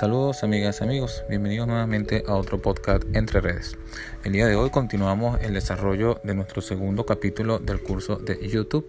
[0.00, 3.76] Saludos amigas y amigos, bienvenidos nuevamente a otro podcast entre redes.
[4.24, 8.86] El día de hoy continuamos el desarrollo de nuestro segundo capítulo del curso de YouTube.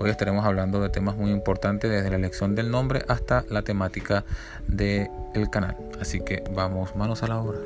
[0.00, 4.24] Hoy estaremos hablando de temas muy importantes desde la elección del nombre hasta la temática
[4.66, 5.08] del
[5.52, 5.76] canal.
[6.00, 7.60] Así que vamos manos a la obra.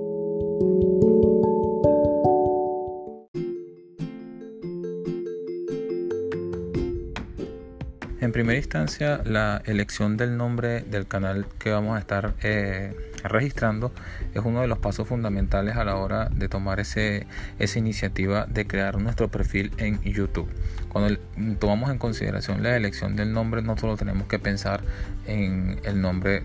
[8.33, 12.95] Primera instancia, la elección del nombre del canal que vamos a estar eh,
[13.25, 13.93] registrando
[14.33, 17.27] es uno de los pasos fundamentales a la hora de tomar ese,
[17.59, 20.49] esa iniciativa de crear nuestro perfil en YouTube.
[20.89, 21.19] Cuando
[21.59, 24.83] tomamos en consideración la elección del nombre, no solo tenemos que pensar
[25.27, 26.43] en el nombre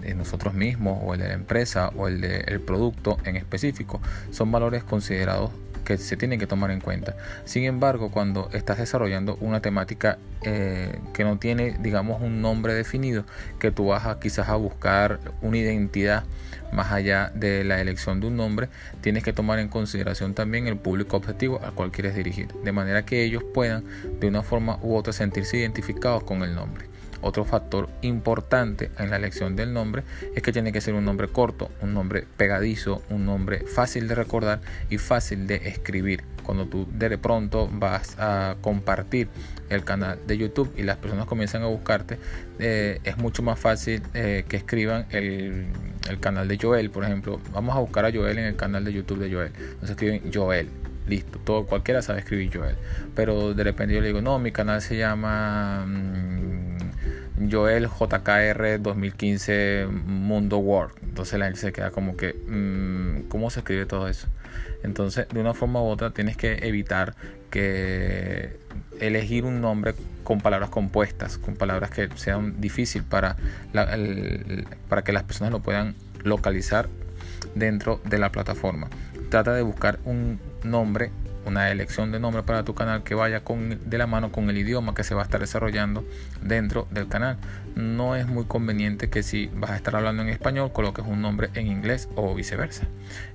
[0.00, 4.00] de nosotros mismos o el de la empresa o el del producto en específico.
[4.30, 5.50] Son valores considerados
[5.86, 7.16] que se tienen que tomar en cuenta.
[7.46, 13.24] Sin embargo, cuando estás desarrollando una temática eh, que no tiene, digamos, un nombre definido,
[13.58, 16.24] que tú vas a quizás a buscar una identidad
[16.72, 18.68] más allá de la elección de un nombre,
[19.00, 23.06] tienes que tomar en consideración también el público objetivo al cual quieres dirigir, de manera
[23.06, 23.84] que ellos puedan
[24.20, 26.95] de una forma u otra sentirse identificados con el nombre.
[27.26, 30.04] Otro factor importante en la elección del nombre
[30.36, 34.14] es que tiene que ser un nombre corto, un nombre pegadizo, un nombre fácil de
[34.14, 34.60] recordar
[34.90, 36.22] y fácil de escribir.
[36.44, 39.26] Cuando tú de pronto vas a compartir
[39.70, 42.16] el canal de YouTube y las personas comienzan a buscarte,
[42.60, 45.66] eh, es mucho más fácil eh, que escriban el,
[46.20, 47.40] canal de Joel, por ejemplo.
[47.52, 49.50] Vamos a buscar a Joel en el canal de YouTube de Joel.
[49.58, 50.68] Entonces escriben Joel
[51.08, 52.74] listo, todo cualquiera sabe escribir Joel,
[53.14, 56.55] pero de repente yo le digo, no, mi canal se llama mm,
[57.50, 60.94] Joel JKR 2015 Mundo World.
[61.02, 64.28] Entonces la gente se queda como que, mm, ¿cómo se escribe todo eso?
[64.82, 67.14] Entonces, de una forma u otra, tienes que evitar
[67.50, 68.56] que
[69.00, 73.36] elegir un nombre con palabras compuestas, con palabras que sean difíciles para,
[74.88, 76.88] para que las personas lo puedan localizar
[77.54, 78.88] dentro de la plataforma.
[79.30, 81.10] Trata de buscar un nombre
[81.46, 84.58] una elección de nombre para tu canal que vaya con, de la mano con el
[84.58, 86.04] idioma que se va a estar desarrollando
[86.42, 87.38] dentro del canal.
[87.74, 91.50] No es muy conveniente que si vas a estar hablando en español coloques un nombre
[91.54, 92.86] en inglés o viceversa.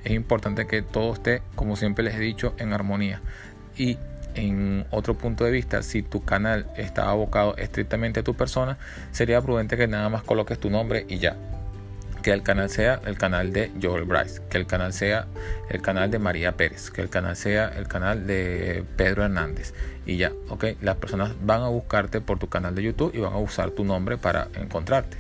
[0.04, 3.22] Es importante que todo esté, como siempre les he dicho, en armonía.
[3.78, 3.98] Y
[4.36, 8.78] en otro punto de vista, si tu canal está abocado estrictamente a tu persona,
[9.12, 11.36] sería prudente que nada más coloques tu nombre y ya
[12.22, 15.28] que el canal sea el canal de Joel Bryce, que el canal sea
[15.70, 19.74] el canal de María Pérez, que el canal sea el canal de Pedro Hernández.
[20.06, 23.34] Y ya, ok, las personas van a buscarte por tu canal de YouTube y van
[23.34, 25.18] a usar tu nombre para encontrarte.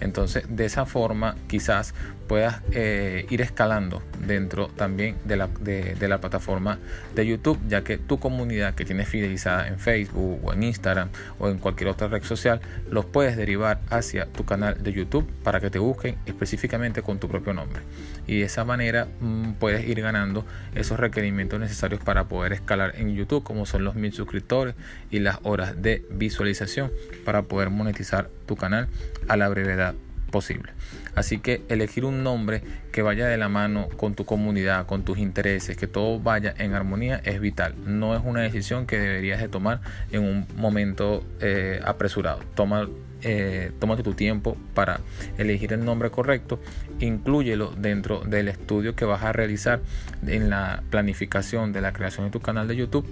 [0.00, 1.94] Entonces, de esa forma, quizás
[2.32, 6.78] puedas eh, ir escalando dentro también de la, de, la, plataforma
[7.14, 11.50] de YouTube, ya que tu comunidad que tienes fidelizada en Facebook o en Instagram o
[11.50, 15.68] en cualquier otra red social, los puedes derivar hacia tu canal de YouTube para que
[15.68, 17.82] te busquen específicamente con tu propio nombre.
[18.26, 23.14] Y de esa manera mm, puedes ir ganando esos requerimientos necesarios para poder escalar en
[23.14, 24.74] YouTube, como son los mil suscriptores
[25.10, 26.90] y las horas de visualización
[27.26, 28.88] para poder monetizar tu canal
[29.28, 29.94] a la brevedad
[30.32, 30.72] posible.
[31.14, 35.18] Así que elegir un nombre que vaya de la mano con tu comunidad, con tus
[35.18, 37.76] intereses, que todo vaya en armonía es vital.
[37.86, 42.40] No es una decisión que deberías de tomar en un momento eh, apresurado.
[42.56, 42.88] Toma
[43.24, 44.98] eh, tómate tu tiempo para
[45.38, 46.58] elegir el nombre correcto,
[46.98, 49.80] inclúyelo dentro del estudio que vas a realizar
[50.26, 53.06] en la planificación de la creación de tu canal de YouTube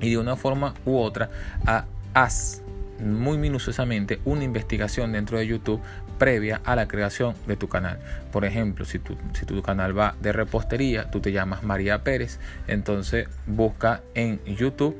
[0.00, 1.28] y de una forma u otra
[2.14, 2.62] haz
[3.00, 5.80] muy minuciosamente una investigación dentro de YouTube
[6.18, 7.98] previa a la creación de tu canal.
[8.32, 12.38] Por ejemplo, si tu, si tu canal va de repostería, tú te llamas María Pérez,
[12.66, 14.96] entonces busca en YouTube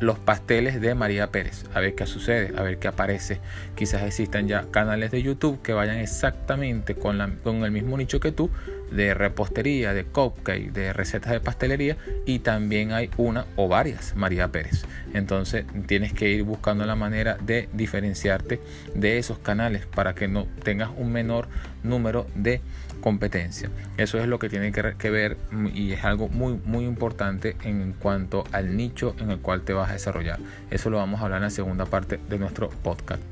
[0.00, 3.40] los pasteles de María Pérez, a ver qué sucede, a ver qué aparece.
[3.74, 8.20] Quizás existan ya canales de YouTube que vayan exactamente con, la, con el mismo nicho
[8.20, 8.50] que tú,
[8.90, 11.96] de repostería, de cupcake, de recetas de pastelería,
[12.26, 14.84] y también hay una o varias María Pérez.
[15.12, 18.60] Entonces tienes que ir buscando la manera de diferenciarte
[18.94, 21.48] de esos canales para que no tengas un menor
[21.82, 22.60] número de
[23.00, 23.70] competencia.
[23.96, 25.36] Eso es lo que tiene que, ver
[25.74, 29.90] y es algo muy muy importante en cuanto al nicho en el cual te vas
[29.90, 30.38] a desarrollar.
[30.70, 33.22] Eso lo vamos a hablar en la segunda parte de nuestro podcast.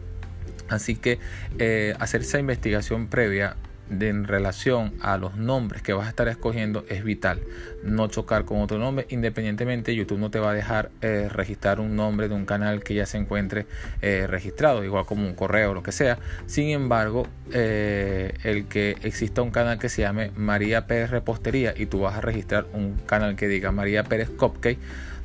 [0.69, 1.19] Así que
[1.59, 3.57] eh, hacer esa investigación previa
[4.01, 7.41] en relación a los nombres que vas a estar escogiendo es vital.
[7.85, 11.97] No chocar con otro nombre, independientemente YouTube no te va a dejar eh, registrar un
[11.97, 13.67] nombre de un canal que ya se encuentre
[14.01, 16.19] eh, registrado, igual como un correo o lo que sea.
[16.47, 21.87] Sin embargo, eh, el que exista un canal que se llame María Pérez Repostería y
[21.87, 24.79] tú vas a registrar un canal que diga María Pérez Cupcake,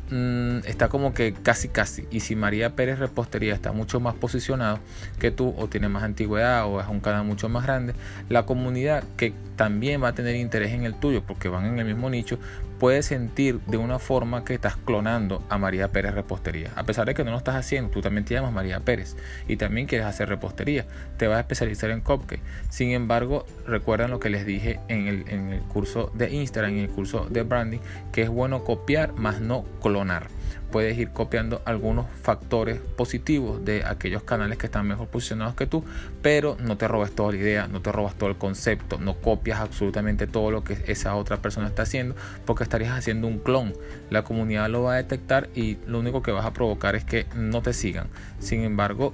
[0.09, 2.05] mm, está como que casi casi.
[2.11, 4.79] Y si María Pérez Repostería está mucho más posicionado
[5.19, 7.93] que tú o tiene más antigüedad o es un canal mucho más grande,
[8.29, 11.85] la comunidad que también va a tener interés en el tuyo porque van en el
[11.85, 12.39] mismo nicho,
[12.79, 16.71] puede sentir de una forma que estás clonando a María Pérez Repostería.
[16.75, 19.15] A pesar de que no lo estás haciendo, tú también te llamas María Pérez
[19.47, 20.85] y también quieres hacer repostería,
[21.17, 22.41] te vas a especializar en cupcake.
[22.69, 26.79] Sin embargo, recuerdan lo que les dije en el, en el curso de Instagram, en
[26.79, 27.79] el curso de branding,
[28.11, 30.36] que es bueno copiar más no clonar
[30.71, 35.83] puedes ir copiando algunos factores positivos de aquellos canales que están mejor posicionados que tú,
[36.21, 39.59] pero no te robes toda la idea, no te robas todo el concepto, no copias
[39.59, 42.15] absolutamente todo lo que esa otra persona está haciendo,
[42.45, 43.73] porque estarías haciendo un clon.
[44.09, 47.25] La comunidad lo va a detectar y lo único que vas a provocar es que
[47.35, 48.07] no te sigan.
[48.39, 49.13] Sin embargo,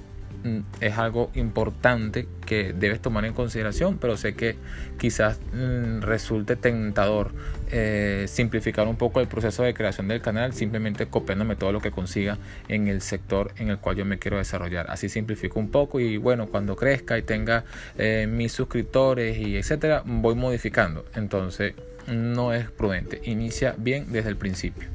[0.80, 4.56] es algo importante que debes tomar en consideración, pero sé que
[4.98, 7.32] quizás mm, resulte tentador
[7.70, 11.90] eh, simplificar un poco el proceso de creación del canal simplemente copiándome todo lo que
[11.90, 12.38] consiga
[12.68, 14.86] en el sector en el cual yo me quiero desarrollar.
[14.90, 17.64] Así simplifico un poco y bueno, cuando crezca y tenga
[17.96, 21.06] eh, mis suscriptores y etcétera, voy modificando.
[21.14, 21.74] Entonces
[22.06, 23.20] no es prudente.
[23.24, 24.88] Inicia bien desde el principio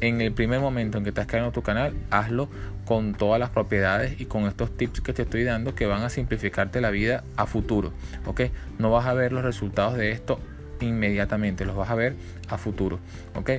[0.00, 2.48] en el primer momento en que estás creando tu canal, hazlo
[2.88, 6.08] con todas las propiedades y con estos tips que te estoy dando que van a
[6.08, 7.92] simplificarte la vida a futuro.
[8.24, 8.44] ¿ok?
[8.78, 10.40] No vas a ver los resultados de esto
[10.80, 12.16] inmediatamente, los vas a ver
[12.48, 12.98] a futuro.
[13.34, 13.50] ¿ok?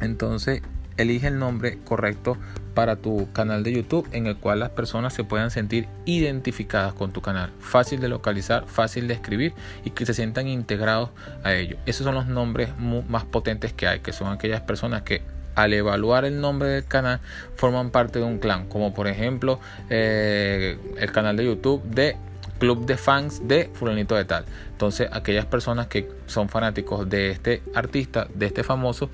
[0.00, 0.62] Entonces,
[0.96, 2.38] elige el nombre correcto
[2.72, 7.10] para tu canal de YouTube en el cual las personas se puedan sentir identificadas con
[7.10, 7.50] tu canal.
[7.58, 9.54] Fácil de localizar, fácil de escribir
[9.84, 11.10] y que se sientan integrados
[11.42, 11.78] a ello.
[11.84, 15.22] Esos son los nombres más potentes que hay, que son aquellas personas que
[15.56, 17.20] al evaluar el nombre del canal
[17.56, 19.58] forman parte de un clan, como por ejemplo
[19.90, 22.16] eh, el canal de YouTube de
[22.58, 24.44] club de fans de fulanito de tal.
[24.70, 29.10] Entonces aquellas personas que son fanáticos de este artista, de este famoso,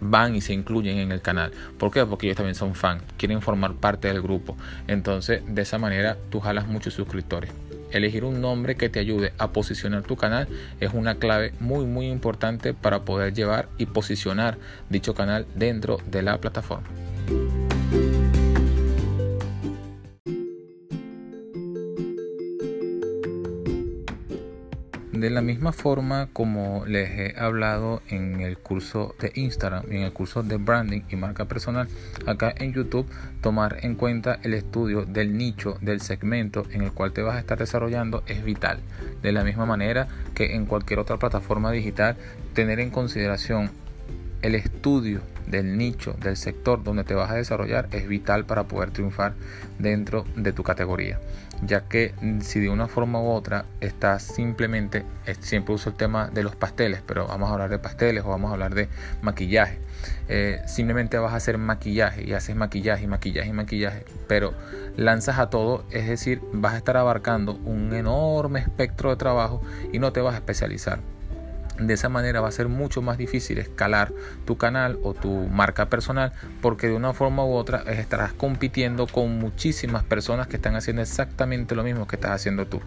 [0.00, 1.52] van y se incluyen en el canal.
[1.78, 2.04] ¿Por qué?
[2.06, 4.56] Porque ellos también son fans, quieren formar parte del grupo.
[4.88, 7.50] Entonces de esa manera tú jalas muchos suscriptores
[7.92, 10.48] elegir un nombre que te ayude a posicionar tu canal
[10.80, 14.58] es una clave muy muy importante para poder llevar y posicionar
[14.88, 16.88] dicho canal dentro de la plataforma.
[25.22, 30.02] De la misma forma como les he hablado en el curso de Instagram y en
[30.02, 31.86] el curso de branding y marca personal,
[32.26, 33.06] acá en YouTube
[33.40, 37.38] tomar en cuenta el estudio del nicho, del segmento en el cual te vas a
[37.38, 38.80] estar desarrollando es vital.
[39.22, 42.16] De la misma manera que en cualquier otra plataforma digital,
[42.52, 43.70] tener en consideración
[44.42, 48.90] el estudio del nicho, del sector donde te vas a desarrollar es vital para poder
[48.90, 49.34] triunfar
[49.78, 51.20] dentro de tu categoría.
[51.64, 55.04] Ya que si de una forma u otra estás simplemente,
[55.40, 58.50] siempre uso el tema de los pasteles, pero vamos a hablar de pasteles o vamos
[58.50, 58.88] a hablar de
[59.22, 59.78] maquillaje.
[60.28, 64.54] Eh, simplemente vas a hacer maquillaje y haces maquillaje maquillaje y maquillaje, pero
[64.96, 69.62] lanzas a todo, es decir, vas a estar abarcando un enorme espectro de trabajo
[69.92, 70.98] y no te vas a especializar.
[71.86, 74.12] De esa manera va a ser mucho más difícil escalar
[74.44, 79.38] tu canal o tu marca personal porque de una forma u otra estarás compitiendo con
[79.38, 82.80] muchísimas personas que están haciendo exactamente lo mismo que estás haciendo tú.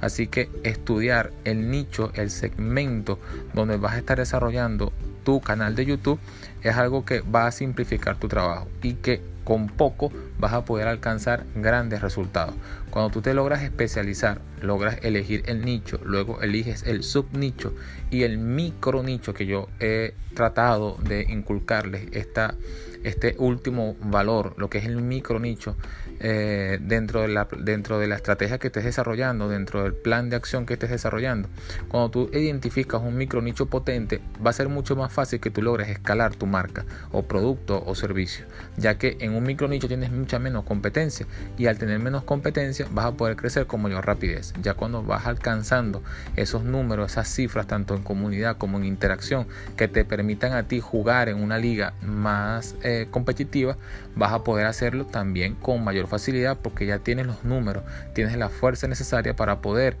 [0.00, 3.18] Así que estudiar el nicho, el segmento
[3.54, 4.92] donde vas a estar desarrollando
[5.24, 6.18] tu canal de YouTube
[6.62, 10.88] es algo que va a simplificar tu trabajo y que con poco vas a poder
[10.88, 12.54] alcanzar grandes resultados.
[12.90, 17.72] Cuando tú te logras especializar, logras elegir el nicho, luego eliges el subnicho
[18.10, 22.56] y el micro nicho que yo he tratado de inculcarles esta,
[23.04, 25.76] este último valor, lo que es el micro nicho,
[26.20, 30.36] eh, dentro, de la, dentro de la estrategia que estés desarrollando, dentro del plan de
[30.36, 31.48] acción que estés desarrollando.
[31.88, 35.62] Cuando tú identificas un micro nicho potente, va a ser mucho más fácil que tú
[35.62, 38.46] logres escalar tu marca o producto o servicio,
[38.76, 42.86] ya que en un micro nicho tienes mucha menos competencia y al tener menos competencia
[42.90, 44.52] vas a poder crecer con mayor rapidez.
[44.62, 46.02] Ya cuando vas alcanzando
[46.36, 49.46] esos números, esas cifras, tanto en comunidad como en interacción,
[49.76, 53.76] que te permitan a ti jugar en una liga más eh, competitiva,
[54.16, 57.84] vas a poder hacerlo también con mayor facilidad porque ya tienes los números,
[58.14, 59.96] tienes la fuerza necesaria para poder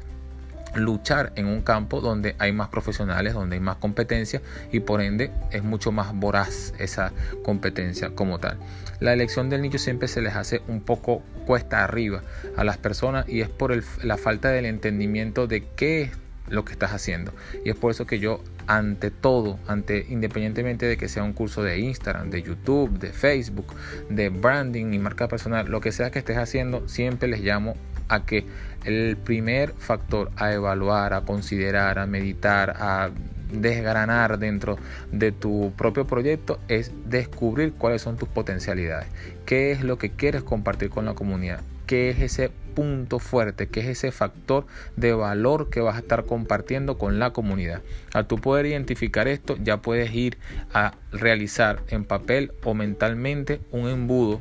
[0.74, 5.30] luchar en un campo donde hay más profesionales, donde hay más competencia y por ende
[5.50, 7.12] es mucho más voraz esa
[7.42, 8.58] competencia como tal.
[9.00, 12.22] La elección del nicho siempre se les hace un poco cuesta arriba
[12.56, 13.72] a las personas y es por
[14.04, 16.10] la falta del entendimiento de qué es
[16.50, 17.32] lo que estás haciendo.
[17.64, 21.62] Y es por eso que yo ante todo, ante independientemente de que sea un curso
[21.62, 23.74] de Instagram, de YouTube, de Facebook,
[24.10, 27.74] de branding y marca personal, lo que sea que estés haciendo, siempre les llamo
[28.08, 28.44] a que
[28.84, 33.10] el primer factor a evaluar, a considerar, a meditar, a
[33.52, 34.78] desgranar dentro
[35.12, 39.08] de tu propio proyecto es descubrir cuáles son tus potencialidades,
[39.46, 43.80] qué es lo que quieres compartir con la comunidad, qué es ese punto fuerte, qué
[43.80, 47.82] es ese factor de valor que vas a estar compartiendo con la comunidad.
[48.14, 50.38] Al tú poder identificar esto, ya puedes ir
[50.72, 54.40] a realizar en papel o mentalmente un embudo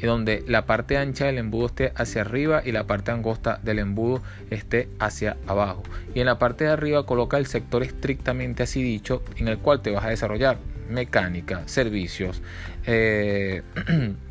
[0.00, 4.22] donde la parte ancha del embudo esté hacia arriba y la parte angosta del embudo
[4.50, 5.82] esté hacia abajo.
[6.14, 9.82] Y en la parte de arriba coloca el sector estrictamente así dicho en el cual
[9.82, 12.42] te vas a desarrollar mecánica, servicios,
[12.86, 13.62] eh,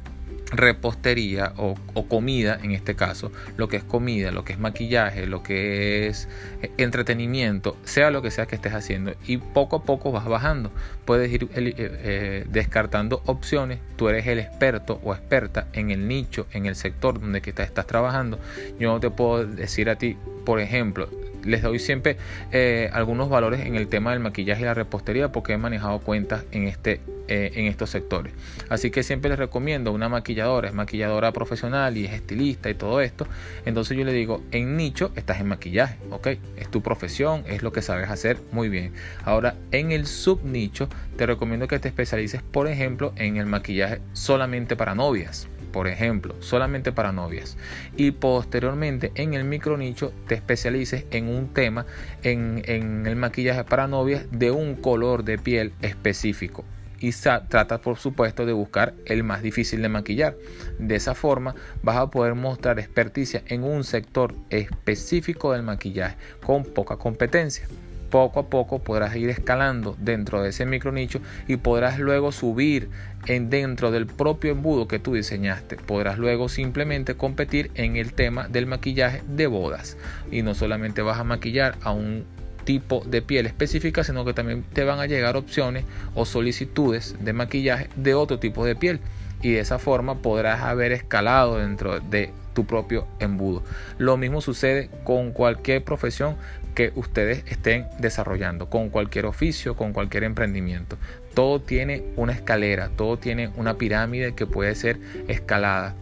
[0.52, 1.76] repostería o,
[2.08, 6.28] comida en este caso, lo que es comida, lo que es maquillaje, lo que es
[6.62, 10.72] eh, entretenimiento, sea lo que sea que estés haciendo y poco a poco vas bajando.
[11.06, 16.48] Puedes ir eh, eh, descartando opciones, tú eres el experto o experta en el nicho,
[16.52, 18.40] en el sector donde que estás trabajando.
[18.80, 21.10] Yo no te puedo decir a ti, por ejemplo,
[21.44, 22.18] les doy siempre
[22.92, 26.68] algunos valores en el tema del maquillaje y la repostería porque he manejado cuentas en
[26.68, 28.34] este eh, en estos sectores.
[28.70, 33.02] Así que siempre les recomiendo una maquilladora, es maquilladora profesional y es estilista y todo
[33.02, 33.28] esto.
[33.66, 36.28] Entonces yo le digo, en nicho estás en maquillaje, ¿ok?
[36.58, 38.94] Es tu profesión, es lo que sabes hacer muy bien.
[39.26, 44.76] Ahora, en el subnicho te recomiendo que te especialices, por ejemplo, en el maquillaje solamente
[44.76, 47.58] para novias por ejemplo, solamente para novias.
[47.96, 51.86] Y posteriormente en el micro nicho te especialices en un tema,
[52.24, 56.66] en, en el maquillaje para novias de un color de piel específico
[57.00, 60.36] y trata por supuesto de buscar el más difícil de maquillar.
[60.78, 66.64] De esa forma vas a poder mostrar experticia en un sector específico del maquillaje con
[66.64, 67.68] poca competencia.
[68.10, 72.90] Poco a poco podrás ir escalando dentro de ese micro nicho y podrás luego subir
[73.28, 75.76] en dentro del propio embudo que tú diseñaste.
[75.76, 79.98] Podrás luego simplemente competir en el tema del maquillaje de bodas.
[80.32, 82.26] Y no solamente vas a maquillar a un
[82.66, 85.86] tipo de piel específica, sino que también te van a llegar opciones
[86.16, 89.00] o solicitudes de maquillaje de otro tipo de piel.
[89.42, 93.64] Y de esa forma podrás haber escalado dentro de tu propio embudo.
[93.98, 96.36] Lo mismo sucede con cualquier profesión
[96.76, 100.98] que ustedes estén desarrollando, con cualquier oficio, con cualquier emprendimiento.
[101.34, 105.96] Todo tiene una escalera, todo tiene una pirámide que puede ser escalada.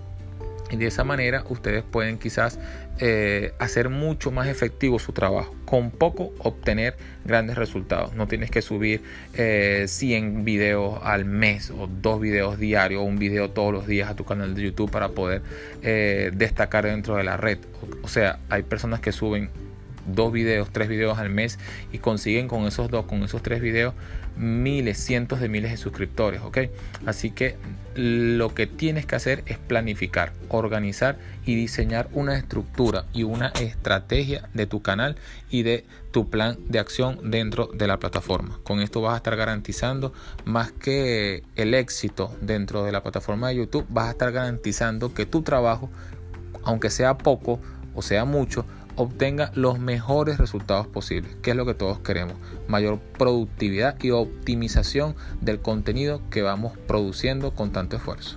[0.70, 2.60] Y de esa manera ustedes pueden quizás
[3.00, 5.56] eh, hacer mucho más efectivo su trabajo.
[5.66, 6.96] Con poco obtener
[7.26, 8.14] grandes resultados.
[8.16, 9.02] No tienes que subir
[9.34, 14.10] 100 eh, videos al mes o dos videos diarios o un video todos los días
[14.10, 15.42] a tu canal de YouTube para poder
[15.84, 17.60] eh, destacar dentro de la red.
[18.02, 19.50] O sea, hay personas que suben
[20.08, 21.60] dos videos, tres videos al mes
[21.92, 23.94] y consiguen con esos dos, con esos tres videos,
[24.38, 26.60] miles, cientos de miles de suscriptores, ¿ok?
[27.06, 27.56] Así que
[27.96, 34.50] lo que tienes que hacer es planificar, organizar y diseñar una estructura y una estrategia
[34.54, 35.16] de tu canal
[35.50, 38.60] y de tu plan de acción dentro de la plataforma.
[38.64, 40.14] Con esto vas a estar garantizando
[40.46, 45.26] más que el éxito dentro de la plataforma de YouTube, vas a estar garantizando que
[45.26, 45.90] tu trabajo,
[46.64, 47.60] aunque sea poco
[47.98, 48.64] o sea mucho,
[48.98, 52.36] obtenga los mejores resultados posibles, que es lo que todos queremos,
[52.68, 58.36] mayor productividad y optimización del contenido que vamos produciendo con tanto esfuerzo.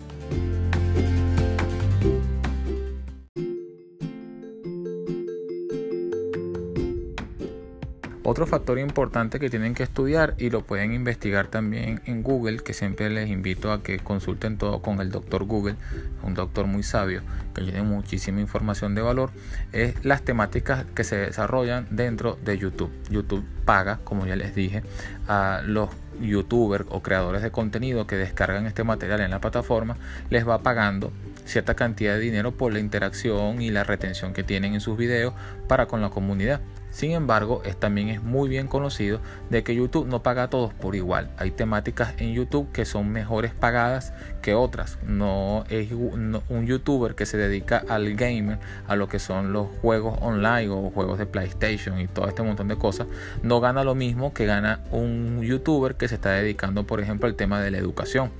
[8.22, 12.74] Otro factor importante que tienen que estudiar y lo pueden investigar también en Google, que
[12.74, 15.76] siempre les invito a que consulten todo con el doctor Google,
[16.22, 17.22] un doctor muy sabio
[17.54, 19.30] que tiene muchísima información de valor,
[19.72, 22.90] es las temáticas que se desarrollan dentro de YouTube.
[23.08, 24.82] YouTube paga, como ya les dije,
[25.26, 25.88] a los
[26.20, 29.96] youtubers o creadores de contenido que descargan este material en la plataforma,
[30.28, 31.10] les va pagando
[31.46, 35.32] cierta cantidad de dinero por la interacción y la retención que tienen en sus videos
[35.68, 36.60] para con la comunidad.
[36.90, 40.94] Sin embargo, también es muy bien conocido de que YouTube no paga a todos por
[40.96, 41.30] igual.
[41.36, 44.98] Hay temáticas en YouTube que son mejores pagadas que otras.
[45.06, 50.18] No es un youtuber que se dedica al gamer, a lo que son los juegos
[50.20, 53.06] online o juegos de PlayStation y todo este montón de cosas,
[53.42, 57.34] no gana lo mismo que gana un youtuber que se está dedicando, por ejemplo, al
[57.34, 58.30] tema de la educación.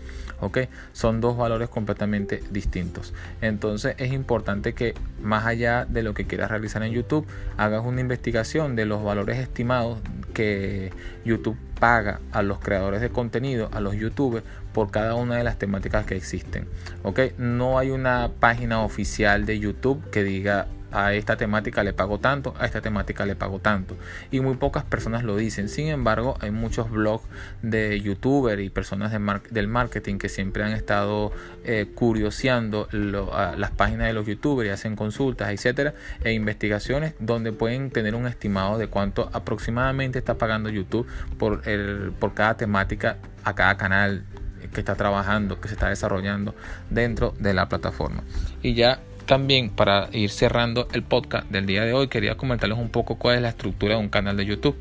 [0.40, 0.58] ¿Ok?
[0.92, 3.12] Son dos valores completamente distintos.
[3.40, 8.00] Entonces es importante que más allá de lo que quieras realizar en YouTube, hagas una
[8.00, 9.98] investigación de los valores estimados
[10.34, 10.92] que
[11.24, 15.58] YouTube paga a los creadores de contenido, a los youtubers, por cada una de las
[15.58, 16.66] temáticas que existen.
[17.02, 17.20] ¿ok?
[17.38, 22.54] No hay una página oficial de YouTube que diga a esta temática le pago tanto,
[22.58, 23.96] a esta temática le pago tanto.
[24.30, 25.68] Y muy pocas personas lo dicen.
[25.68, 27.24] Sin embargo, hay muchos blogs
[27.62, 29.12] de youtubers y personas
[29.50, 31.32] del marketing que siempre han estado
[31.64, 35.94] eh, curioseando las páginas de los youtubers y hacen consultas, etcétera,
[36.24, 41.06] e investigaciones donde pueden tener un estimado de cuánto aproximadamente está pagando YouTube
[41.38, 44.24] por, el, por cada temática a cada canal
[44.72, 46.54] que está trabajando, que se está desarrollando
[46.90, 48.22] dentro de la plataforma.
[48.62, 52.88] Y ya también para ir cerrando el podcast del día de hoy, quería comentarles un
[52.88, 54.76] poco cuál es la estructura de un canal de YouTube.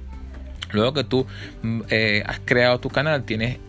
[0.71, 1.27] Luego que tú
[1.61, 3.59] mm, eh, has creado tu canal, tienes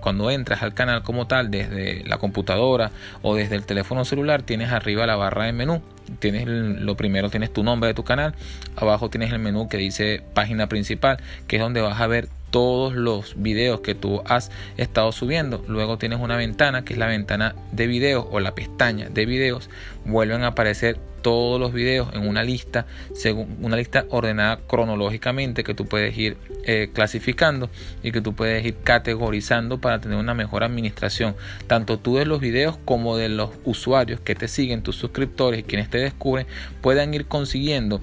[0.00, 4.70] cuando entras al canal como tal desde la computadora o desde el teléfono celular tienes
[4.70, 5.82] arriba la barra de menú
[6.18, 8.34] tienes lo primero tienes tu nombre de tu canal
[8.76, 12.94] abajo tienes el menú que dice página principal que es donde vas a ver todos
[12.94, 15.64] los videos que tú has estado subiendo.
[15.66, 19.70] Luego tienes una ventana que es la ventana de videos o la pestaña de videos.
[20.04, 25.74] Vuelven a aparecer todos los videos en una lista, según una lista ordenada cronológicamente que
[25.74, 27.70] tú puedes ir eh, clasificando
[28.02, 31.34] y que tú puedes ir categorizando para tener una mejor administración,
[31.66, 35.62] tanto tú de los videos como de los usuarios que te siguen, tus suscriptores y
[35.62, 36.46] quienes te descubren,
[36.80, 38.00] puedan ir consiguiendo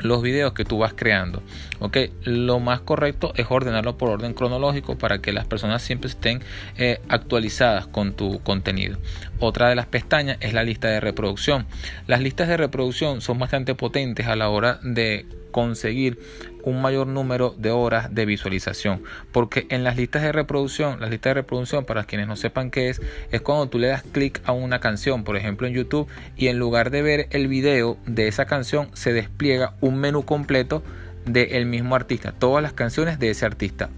[0.00, 1.42] los videos que tú vas creando.
[1.78, 6.42] Ok, lo más correcto es ordenarlo por orden cronológico para que las personas siempre estén
[6.76, 8.98] eh, actualizadas con tu contenido.
[9.38, 11.66] Otra de las pestañas es la lista de reproducción.
[12.06, 16.18] Las listas de reproducción son bastante potentes a la hora de conseguir
[16.62, 19.02] un mayor número de horas de visualización.
[19.32, 22.88] Porque en las listas de reproducción las listas de reproducción para quienes no sepan qué
[22.88, 26.48] es es cuando tú le das clic a una canción por ejemplo en YouTube y
[26.48, 30.82] en lugar de ver el video de esa canción se despliega un menú completo
[31.26, 33.90] del mismo artista todas las canciones de ese artista.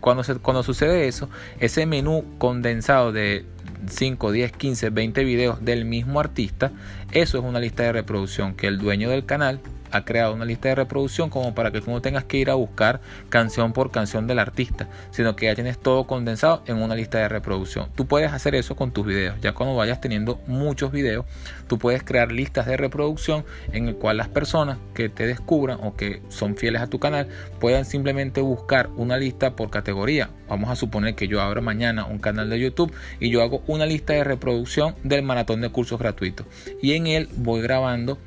[0.00, 3.44] Cuando, se, cuando sucede eso ese menú condensado de
[3.88, 6.70] 5, 10, 15, 20 videos del mismo artista,
[7.12, 9.60] eso es una lista de reproducción que el dueño del canal
[9.90, 12.54] ha creado una lista de reproducción como para que tú no tengas que ir a
[12.54, 17.18] buscar canción por canción del artista, sino que ya tienes todo condensado en una lista
[17.18, 17.88] de reproducción.
[17.94, 19.36] Tú puedes hacer eso con tus videos.
[19.40, 21.26] Ya cuando vayas teniendo muchos videos,
[21.66, 25.96] tú puedes crear listas de reproducción en el cual las personas que te descubran o
[25.96, 27.28] que son fieles a tu canal
[27.58, 30.30] puedan simplemente buscar una lista por categoría.
[30.48, 33.86] Vamos a suponer que yo abro mañana un canal de YouTube y yo hago una
[33.86, 36.46] lista de reproducción del maratón de cursos gratuitos
[36.82, 38.18] y en él voy grabando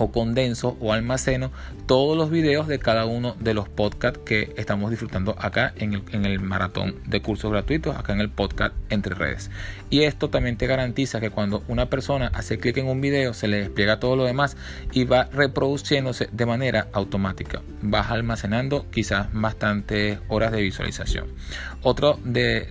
[0.00, 1.52] o condenso o almaceno
[1.86, 6.02] todos los videos de cada uno de los podcasts que estamos disfrutando acá en el,
[6.12, 9.50] en el, maratón de cursos gratuitos, acá en el podcast Entre Redes.
[9.90, 13.48] Y esto también te garantiza que cuando una persona hace clic en un video se
[13.48, 14.56] le despliega todo lo demás
[14.92, 17.60] y va reproduciéndose de manera automática.
[17.82, 21.26] Vas almacenando quizás bastantes horas de visualización.
[21.82, 22.66] Otro de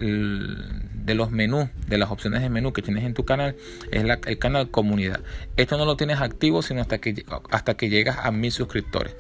[1.10, 3.56] de los menús, de las opciones de menú que tienes en tu canal,
[3.92, 5.22] es el canal comunidad.
[5.58, 9.16] Esto no lo tienes activo sino hasta que, hasta que llegas a mil suscriptores.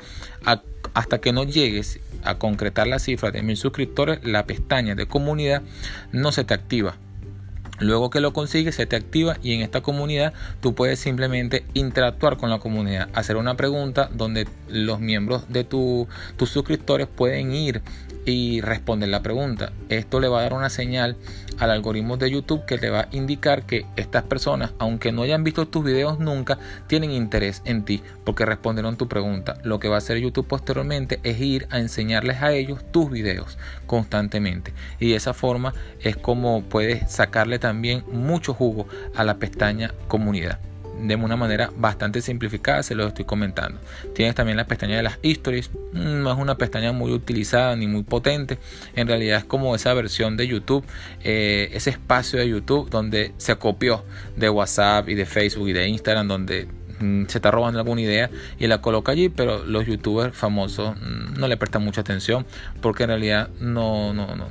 [0.93, 5.63] hasta que no llegues a concretar la cifra de mil suscriptores, la pestaña de comunidad
[6.12, 6.95] no se te activa.
[7.80, 12.38] Luego que lo consigues, se te activa y en esta comunidad tú puedes simplemente interactuar
[12.38, 17.82] con la comunidad, hacer una pregunta donde los miembros de tus suscriptores pueden ir
[18.30, 19.72] y responder la pregunta.
[19.89, 21.18] Esto le va a dar una señal
[21.58, 25.44] al algoritmo de YouTube que te va a indicar que estas personas, aunque no hayan
[25.44, 29.58] visto tus videos nunca, tienen interés en ti porque respondieron tu pregunta.
[29.63, 33.58] Lo que va a hacer YouTube posteriormente es ir a enseñarles a ellos tus videos
[33.86, 34.74] constantemente.
[35.00, 40.60] Y de esa forma es como puedes sacarle también mucho jugo a la pestaña comunidad
[41.02, 43.80] de una manera bastante simplificada, se lo estoy comentando.
[44.14, 47.88] Tienes también la pestaña de las histories, mm, no es una pestaña muy utilizada ni
[47.88, 48.58] muy potente,
[48.96, 50.86] en realidad es como esa versión de YouTube,
[51.24, 54.04] eh, ese espacio de YouTube donde se copió
[54.36, 56.68] de WhatsApp y de Facebook y de Instagram, donde
[57.00, 61.40] mm, se está robando alguna idea y la coloca allí, pero los youtubers famosos mm,
[61.40, 62.46] no le prestan mucha atención
[62.82, 64.48] porque en realidad no, no, no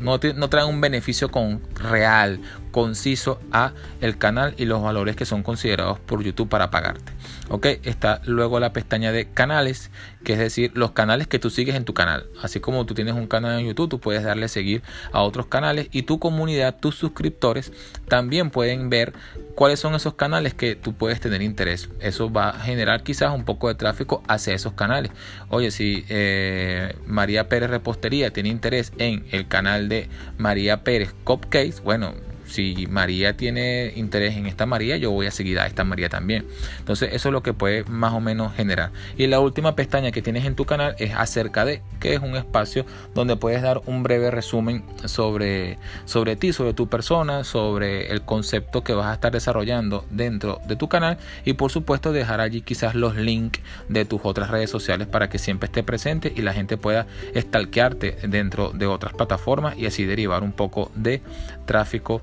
[0.00, 5.42] no, traen un beneficio con, real, conciso a el canal y los valores que son
[5.42, 7.12] considerados por YouTube para pagarte.
[7.48, 9.90] Ok, está luego la pestaña de canales,
[10.22, 12.26] que es decir, los canales que tú sigues en tu canal.
[12.40, 15.88] Así como tú tienes un canal en YouTube, tú puedes darle seguir a otros canales
[15.90, 17.72] y tu comunidad, tus suscriptores,
[18.08, 19.14] también pueden ver
[19.56, 21.88] cuáles son esos canales que tú puedes tener interés.
[21.98, 25.10] Eso va a generar quizás un poco de tráfico hacia esos canales.
[25.48, 31.80] Oye, si eh, María Pérez Repostería tiene interés en el canal de María Pérez Cupcakes,
[31.82, 32.14] bueno,
[32.50, 36.46] si María tiene interés en esta María, yo voy a seguir a esta María también.
[36.78, 38.90] Entonces eso es lo que puede más o menos generar.
[39.16, 42.36] Y la última pestaña que tienes en tu canal es acerca de, que es un
[42.36, 42.84] espacio
[43.14, 48.82] donde puedes dar un breve resumen sobre, sobre ti, sobre tu persona, sobre el concepto
[48.82, 52.94] que vas a estar desarrollando dentro de tu canal y por supuesto dejar allí quizás
[52.94, 56.76] los links de tus otras redes sociales para que siempre esté presente y la gente
[56.76, 61.22] pueda stalkearte dentro de otras plataformas y así derivar un poco de
[61.66, 62.22] tráfico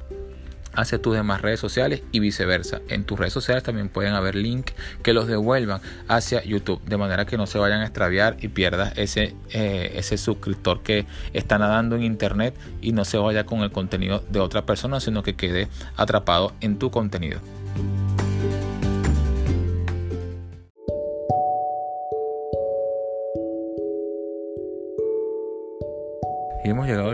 [0.78, 2.82] hacia tus demás redes sociales y viceversa.
[2.88, 7.26] En tus redes sociales también pueden haber links que los devuelvan hacia YouTube, de manera
[7.26, 11.96] que no se vayan a extraviar y pierdas ese, eh, ese suscriptor que está nadando
[11.96, 15.68] en internet y no se vaya con el contenido de otra persona, sino que quede
[15.98, 17.40] atrapado en tu contenido.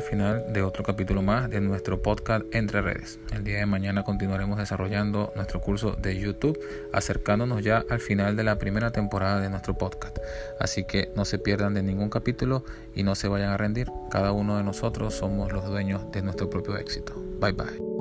[0.04, 3.20] Final de otro capítulo más de nuestro podcast Entre Redes.
[3.34, 6.60] El día de mañana continuaremos desarrollando nuestro curso de YouTube,
[6.92, 10.18] acercándonos ya al final de la primera temporada de nuestro podcast.
[10.60, 12.64] Así que no se pierdan de ningún capítulo
[12.94, 13.88] y no se vayan a rendir.
[14.12, 17.14] Cada uno de nosotros somos los dueños de nuestro propio éxito.
[17.40, 17.93] Bye bye.